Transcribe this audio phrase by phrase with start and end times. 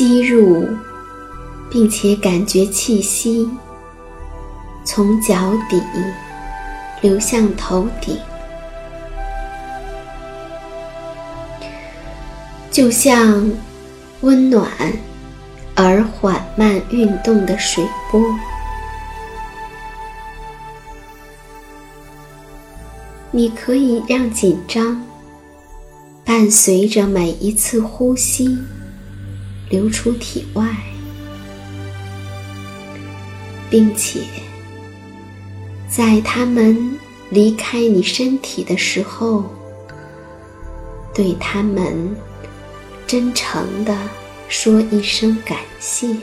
[0.00, 0.66] 吸入，
[1.68, 3.46] 并且感觉气息
[4.82, 5.78] 从脚底
[7.02, 8.16] 流向头顶，
[12.70, 13.46] 就像
[14.22, 14.70] 温暖
[15.74, 18.24] 而缓慢运动的水波。
[23.30, 25.04] 你可以让紧张
[26.24, 28.58] 伴随着每一次呼吸。
[29.70, 30.66] 流出体外，
[33.70, 34.20] 并且
[35.88, 36.98] 在他们
[37.30, 39.44] 离开你身体的时候，
[41.14, 42.14] 对他们
[43.06, 43.96] 真诚的
[44.48, 46.14] 说一声感谢。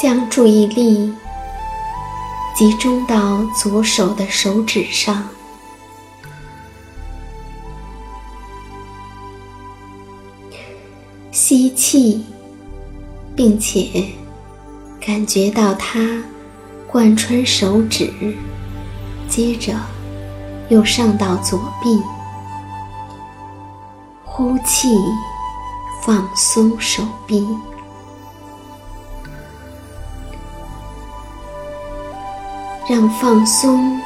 [0.00, 1.12] 将注意力
[2.56, 5.28] 集中到左手的手指上，
[11.30, 12.24] 吸气，
[13.36, 14.06] 并且
[14.98, 16.00] 感觉到它
[16.86, 18.10] 贯穿手指，
[19.28, 19.74] 接着
[20.70, 22.00] 又上到左臂，
[24.24, 24.88] 呼气，
[26.02, 27.46] 放松手臂，
[32.90, 33.96] 让放松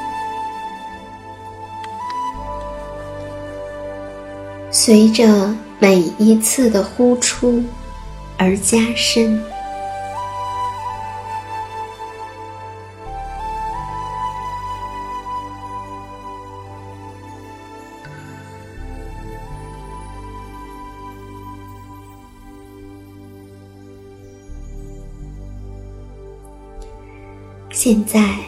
[4.70, 5.24] 随着
[5.78, 7.64] 每一次的呼出
[8.36, 9.42] 而加深。
[27.70, 28.43] 现在，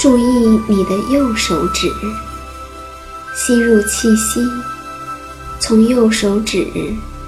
[0.00, 0.22] 注意
[0.66, 1.92] 你的右手指，
[3.34, 4.40] 吸入气息，
[5.58, 6.66] 从右手指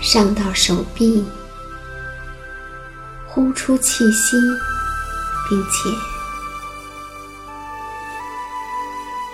[0.00, 1.22] 上到手臂，
[3.26, 4.38] 呼出气息，
[5.50, 5.90] 并且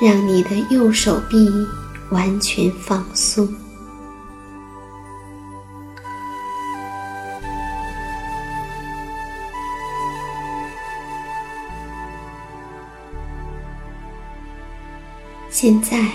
[0.05, 1.49] 让你的右手臂
[2.11, 3.49] 完全放松。
[15.61, 16.07] 现在，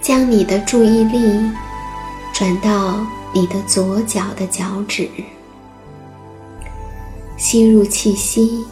[0.00, 1.50] 将你的注意力
[2.32, 5.06] 转到你的左脚的脚趾，
[7.36, 8.64] 吸入气息，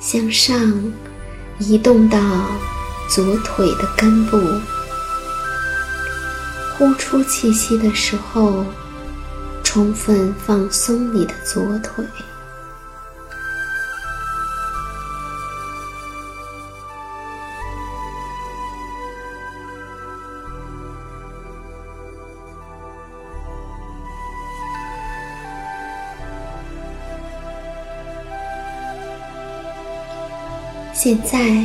[0.00, 0.56] 向上
[1.58, 2.18] 移动到
[3.10, 4.40] 左腿的根部，
[6.78, 8.64] 呼出气息的时候，
[9.62, 12.02] 充分放松你的左腿。
[31.04, 31.62] 现在，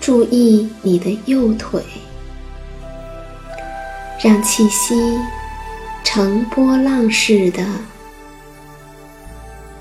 [0.00, 1.84] 注意你的右腿，
[4.24, 4.94] 让气息
[6.02, 7.62] 呈波浪似的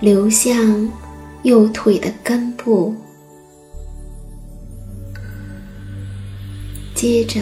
[0.02, 0.92] 流向
[1.44, 2.94] 右腿的根部，
[6.94, 7.40] 接着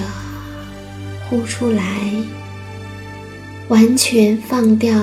[1.28, 1.84] 呼出来，
[3.70, 4.96] 完全放掉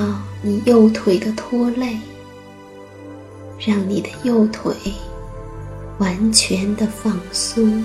[0.42, 1.98] 你右腿的拖累，
[3.58, 4.72] 让你的右腿。
[5.98, 7.84] 完全的放松。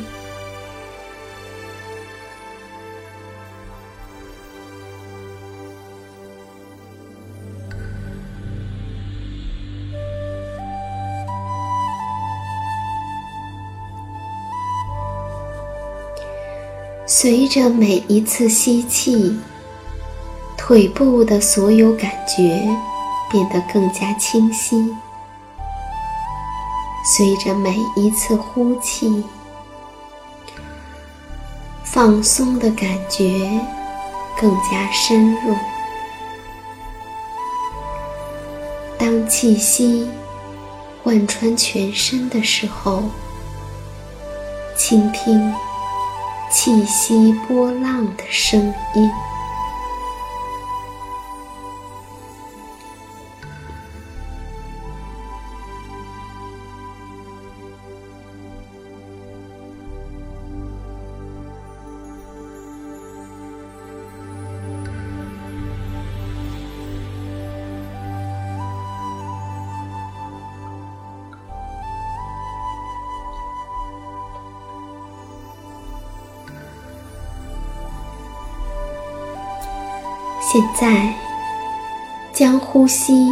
[17.05, 19.37] 随着每一次吸气，
[20.55, 22.61] 腿部的所有感觉
[23.31, 24.95] 变得更加清晰。
[27.11, 29.23] 随着每一次呼气，
[31.83, 33.59] 放松的感觉
[34.39, 35.55] 更加深入。
[38.95, 40.07] 当气息
[41.03, 43.01] 贯穿全身的时候，
[44.77, 45.51] 倾听
[46.51, 49.11] 气息波浪的声音。
[80.51, 81.13] 现在，
[82.33, 83.29] 将呼吸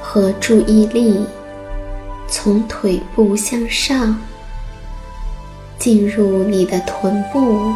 [0.00, 1.22] 和注意力
[2.26, 4.18] 从腿部向上，
[5.78, 7.74] 进入你的臀部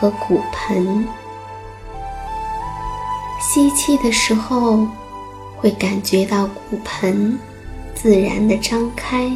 [0.00, 1.06] 和骨盆。
[3.42, 4.86] 吸气的时候，
[5.58, 7.38] 会感觉到骨盆
[7.94, 9.30] 自然的张开；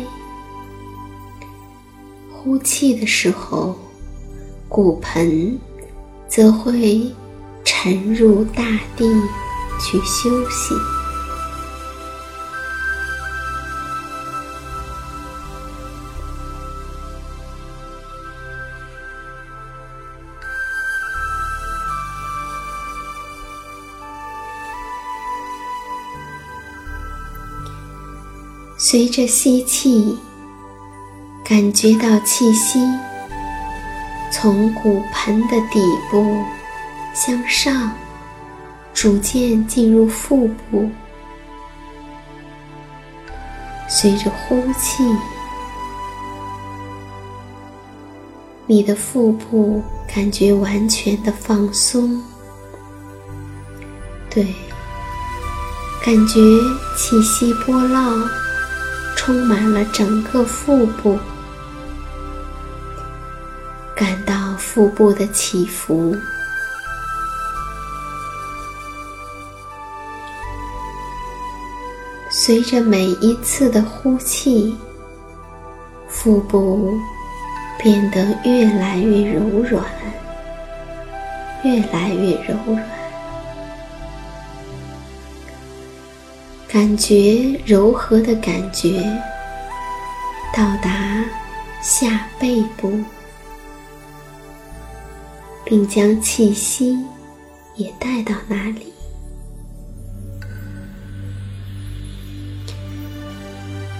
[2.32, 3.76] 呼气的时候，
[4.66, 5.58] 骨盆
[6.26, 7.14] 则会。
[7.64, 8.62] 沉入大
[8.96, 9.04] 地
[9.80, 10.74] 去休息。
[28.78, 30.18] 随着吸气，
[31.44, 32.78] 感觉到气息
[34.30, 36.44] 从骨盆的底部。
[37.14, 37.92] 向上，
[38.94, 40.90] 逐渐进入腹部。
[43.88, 45.04] 随着呼气，
[48.66, 52.22] 你的腹部感觉完全的放松，
[54.30, 54.46] 对，
[56.02, 56.40] 感觉
[56.96, 58.26] 气息波浪
[59.14, 61.18] 充满了整个腹部，
[63.94, 66.16] 感到腹部的起伏。
[72.44, 74.76] 随着每一次的呼气，
[76.08, 76.92] 腹部
[77.78, 79.84] 变得越来越柔软，
[81.62, 82.84] 越来越柔软，
[86.66, 89.00] 感觉柔和的感觉
[90.52, 91.24] 到达
[91.80, 92.92] 下背部，
[95.64, 96.98] 并将气息
[97.76, 98.91] 也带到那里。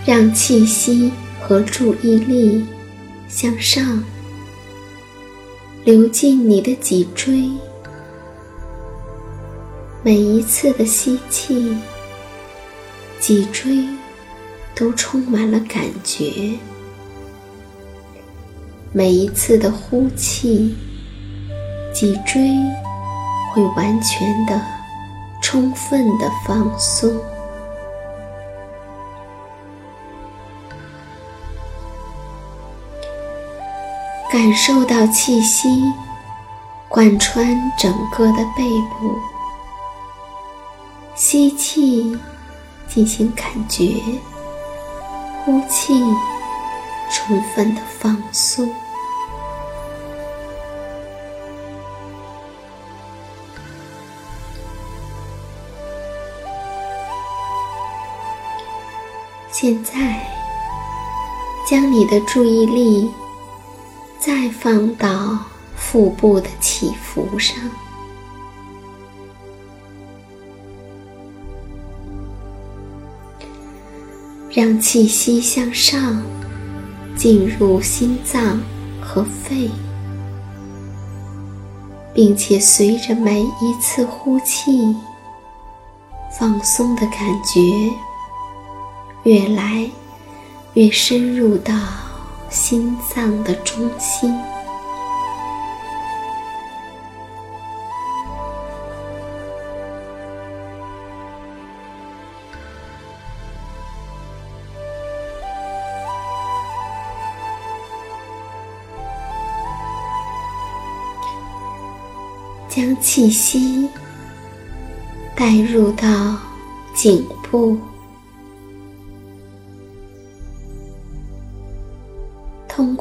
[0.05, 2.67] 让气息和注意力
[3.29, 4.03] 向上
[5.85, 7.49] 流进你的脊椎，
[10.03, 11.77] 每一次的吸气，
[13.21, 13.87] 脊椎
[14.75, 16.59] 都充满了感觉；
[18.93, 20.75] 每一次的呼气，
[21.93, 22.51] 脊椎
[23.53, 24.61] 会完全的、
[25.41, 27.13] 充分的放松。
[34.33, 35.93] 感受到气息
[36.89, 37.47] 贯穿
[37.77, 38.65] 整个的背
[38.99, 39.15] 部，
[41.15, 42.19] 吸气
[42.89, 43.93] 进行感觉，
[45.45, 45.93] 呼气
[47.11, 48.67] 充分的放松。
[59.51, 60.27] 现在，
[61.69, 63.13] 将你的注意力。
[64.35, 65.39] 再放到
[65.77, 67.55] 腹部的起伏上，
[74.51, 76.23] 让气息向上
[77.15, 78.59] 进入心脏
[79.03, 79.71] 和肺，
[82.15, 84.97] 并且随着每一次呼气，
[86.39, 87.61] 放松的感觉
[89.25, 89.87] 越来
[90.73, 91.75] 越深入到。
[92.53, 94.39] 心脏的中心，
[112.69, 113.89] 将气息
[115.35, 116.37] 带入到
[116.95, 117.79] 颈部。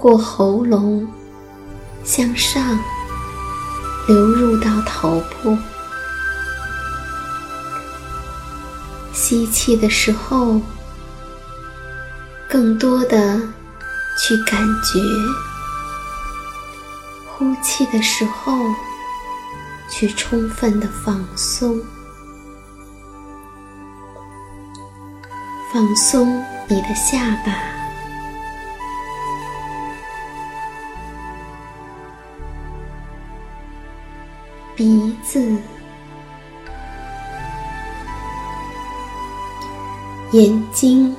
[0.02, 1.08] 过喉咙
[2.04, 2.76] 向上
[4.08, 5.56] 流入到头部，
[9.14, 10.60] 吸气的时候，
[12.50, 13.40] 更多的
[14.18, 15.00] 去感觉；
[17.28, 18.52] 呼气的时候，
[19.88, 21.80] 去充分的放松，
[25.72, 27.81] 放松你的下巴。
[34.82, 35.40] 鼻子、
[40.32, 41.16] 眼睛、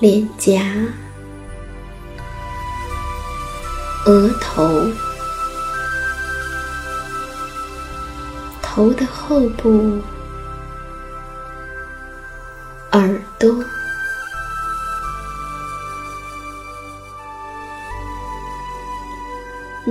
[0.00, 0.60] 脸颊、
[4.06, 4.68] 额头、
[8.60, 10.00] 头的后部、
[12.90, 13.54] 耳朵。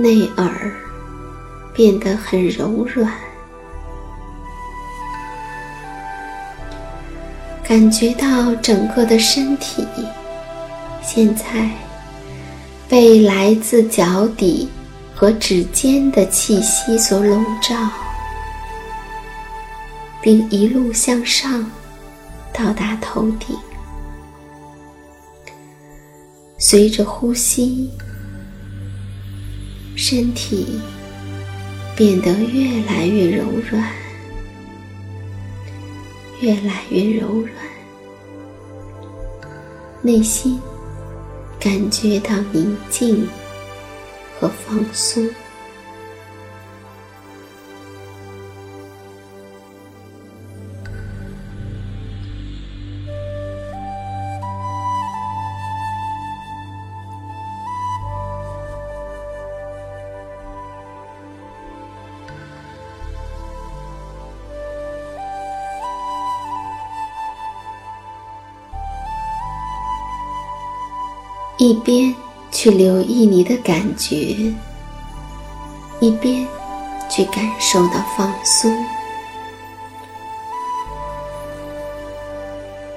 [0.00, 0.72] 内耳
[1.74, 3.12] 变得很柔软，
[7.62, 9.86] 感觉到整个的身体
[11.02, 11.70] 现在
[12.88, 14.68] 被来自脚底
[15.14, 17.76] 和指尖的气息所笼罩，
[20.22, 21.70] 并一路向上
[22.54, 23.54] 到达头顶，
[26.58, 27.90] 随着呼吸。
[30.10, 30.66] 身体
[31.94, 33.92] 变得越来越柔软，
[36.40, 37.52] 越来越柔软，
[40.02, 40.60] 内心
[41.60, 43.24] 感觉到宁静
[44.40, 45.24] 和放松。
[71.70, 72.12] 一边
[72.50, 74.16] 去留意你的感觉，
[76.00, 76.44] 一边
[77.08, 78.76] 去感受到放松。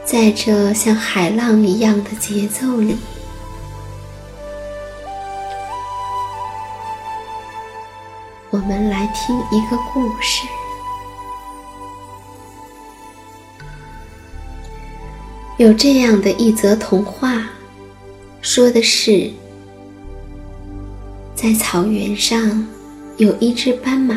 [0.04, 2.98] 在这像海浪一样的节奏里，
[8.50, 10.48] 我们来听一个故事。
[15.58, 17.43] 有这样的一则童话。
[18.56, 19.32] 说的是，
[21.34, 22.68] 在草原上
[23.18, 24.16] 有一只斑马，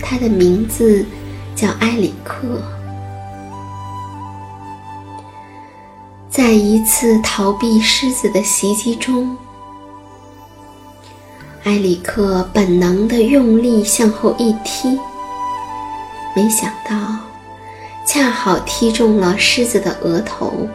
[0.00, 1.04] 它的名字
[1.56, 2.62] 叫埃里克。
[6.28, 9.36] 在一次逃避狮子的袭击中，
[11.64, 14.96] 埃里克本能的用力向后一踢，
[16.36, 17.16] 没想到
[18.06, 20.68] 恰好踢中了狮子的额头。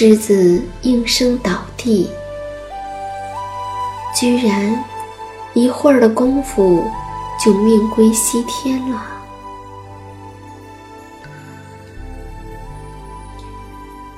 [0.00, 2.08] 狮子应声倒地，
[4.14, 4.84] 居然
[5.54, 6.84] 一会儿的功夫
[7.44, 9.04] 就命归西天了。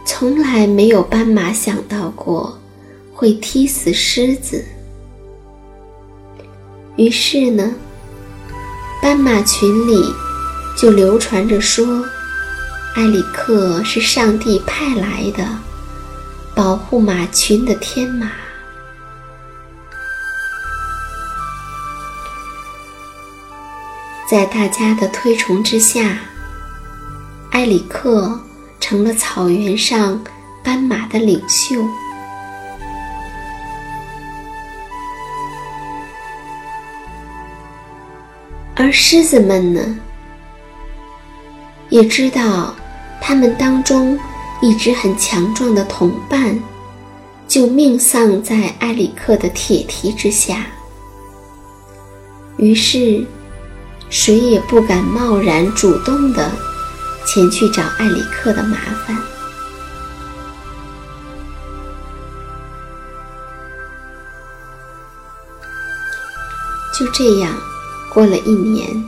[0.05, 2.59] 从来没有斑马想到过
[3.15, 4.63] 会踢死狮子，
[6.97, 7.75] 于是呢，
[9.01, 10.15] 斑马群里
[10.77, 12.05] 就流传着说。
[12.97, 15.49] 埃里克是上帝派来的
[16.63, 18.33] 保护马群的天马，
[24.31, 26.19] 在大家的推崇之下，
[27.53, 28.39] 埃里克
[28.79, 30.23] 成了草原上
[30.63, 31.83] 斑马的领袖，
[38.77, 39.99] 而狮子们呢，
[41.89, 42.75] 也知道。
[43.23, 44.19] 他们当中
[44.63, 46.59] 一只很强壮的同伴，
[47.49, 50.67] 就命丧在埃里克的铁蹄之下。
[52.59, 53.25] 于是，
[54.11, 56.51] 谁也不敢贸然主动的
[57.27, 59.17] 前去找埃里克的麻烦。
[66.95, 67.55] 就这样，
[68.13, 69.05] 过了一年。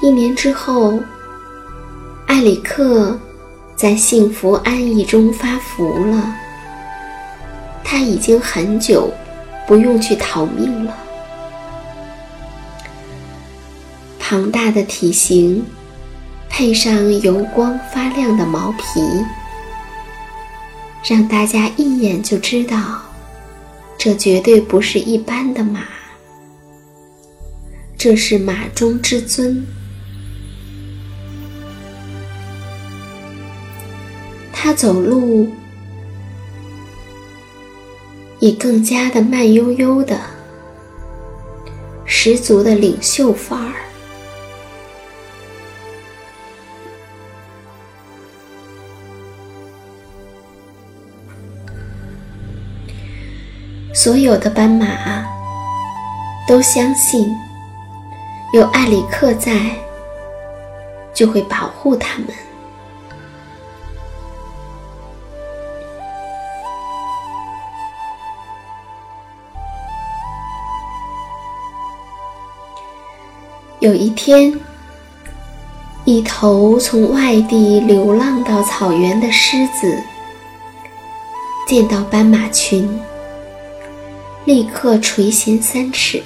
[0.00, 1.00] 一年之后。
[2.26, 3.18] 埃里克
[3.80, 6.36] 在幸福安逸中发福了，
[7.82, 9.10] 他已经很久
[9.66, 10.94] 不用去逃命了。
[14.18, 15.64] 庞大的体型，
[16.50, 19.00] 配上油光发亮的毛皮，
[21.02, 23.00] 让大家一眼就知道，
[23.96, 25.84] 这绝对不是一般的马，
[27.96, 29.66] 这是马中之尊。
[34.70, 35.50] 他走路
[38.38, 40.16] 也更加的慢悠悠的，
[42.04, 43.74] 十足的领袖范儿。
[53.92, 55.26] 所有的斑马
[56.46, 57.28] 都相信，
[58.54, 59.52] 有艾里克在，
[61.12, 62.28] 就会保护他们。
[73.80, 74.54] 有一天，
[76.04, 79.98] 一头从外地流浪到草原的狮子，
[81.66, 83.00] 见到斑马群，
[84.44, 86.22] 立刻垂涎三尺。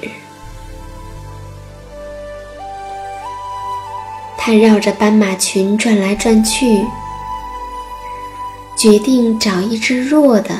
[4.37, 6.85] 他绕着斑马群转来转去，
[8.77, 10.59] 决定找一只弱的。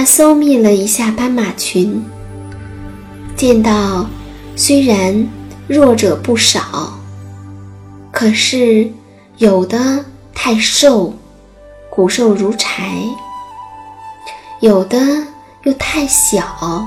[0.00, 2.02] 他搜觅了一下斑马群，
[3.36, 4.06] 见到
[4.56, 5.28] 虽然
[5.68, 6.98] 弱者不少，
[8.10, 8.90] 可是
[9.36, 10.02] 有的
[10.34, 11.12] 太瘦，
[11.90, 12.82] 骨瘦如柴；
[14.60, 14.98] 有的
[15.64, 16.82] 又太小，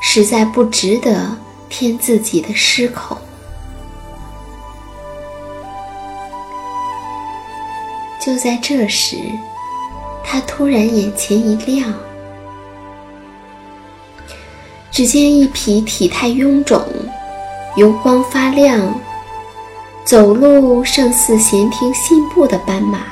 [0.00, 1.36] 实在不值得
[1.68, 3.18] 添自己的狮口。
[8.20, 9.16] 就在这时。
[10.30, 11.90] 他突然眼前一亮，
[14.90, 16.84] 只见一匹体态臃肿、
[17.76, 18.94] 油光发亮、
[20.04, 23.06] 走路胜似闲庭信步的斑马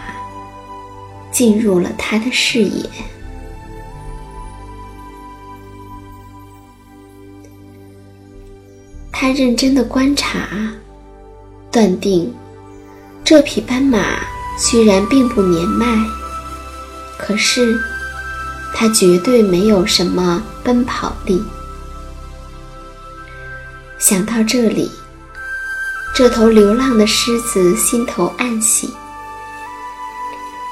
[1.32, 2.86] 进入了他的视野。
[9.10, 10.46] 他认真的观察，
[11.72, 12.30] 断定
[13.24, 14.18] 这匹斑马
[14.58, 15.86] 虽然并不年迈，
[17.18, 17.78] 可是
[18.74, 21.42] 它绝对没有什么奔跑力。
[23.98, 24.90] 想到这里，
[26.14, 28.92] 这头流浪的狮子心头暗喜，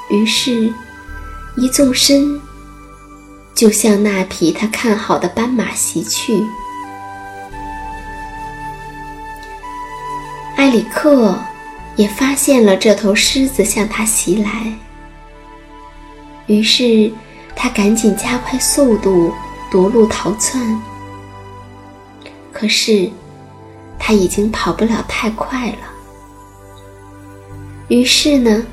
[0.09, 0.71] 于是，
[1.55, 2.39] 一纵身，
[3.55, 6.43] 就向那匹他看好的斑马袭去。
[10.57, 11.37] 埃里克
[11.95, 14.73] 也发现了这头狮子向他袭来，
[16.47, 17.11] 于是
[17.55, 19.33] 他赶紧加快速度
[19.71, 20.81] 夺路逃窜。
[22.51, 23.09] 可是。
[23.97, 25.77] 他已经跑不了太快了。
[27.87, 28.63] 于是呢，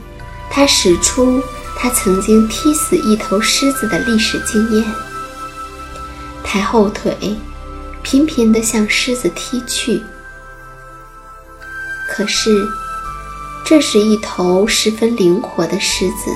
[0.51, 1.43] 他使出
[1.79, 4.85] 他曾经踢死一头狮子的历史经验，
[6.45, 7.17] 抬后腿，
[8.03, 10.03] 频频地向狮子踢去。
[12.11, 12.69] 可是，
[13.65, 16.31] 这是一头十分灵活的狮子，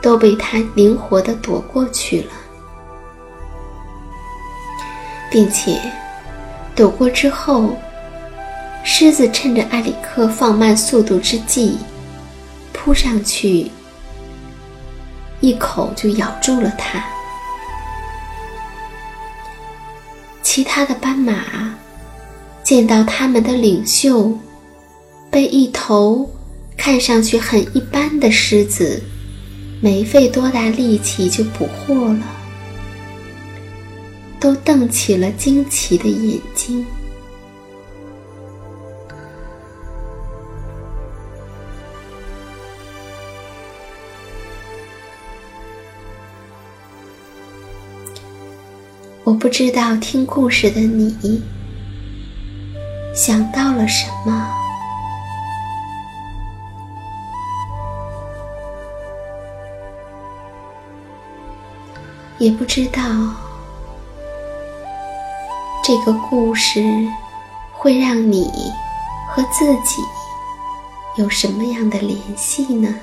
[0.00, 2.32] 都被他灵活地躲过去了，
[5.30, 5.80] 并且。
[6.74, 7.76] 躲过之后，
[8.84, 11.76] 狮子趁着埃里克放慢速度之际，
[12.72, 13.68] 扑上去，
[15.40, 17.04] 一口就咬住了他。
[20.40, 21.74] 其他的斑马
[22.62, 24.32] 见到他们的领袖
[25.32, 26.30] 被一头
[26.76, 29.02] 看上去很一般的狮子
[29.80, 32.38] 没费多大力气就捕获了。
[34.40, 36.86] 都瞪起了惊奇的眼睛。
[49.24, 51.42] 我不知道听故事的你
[53.14, 54.57] 想到了什么，
[62.38, 63.02] 也不知道。
[65.82, 66.82] 这个故事
[67.72, 68.44] 会让你
[69.30, 70.02] 和自己
[71.16, 72.94] 有什么样的联系呢？